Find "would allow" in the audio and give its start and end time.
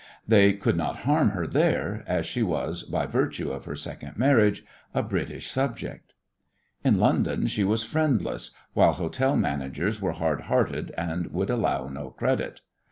11.27-11.87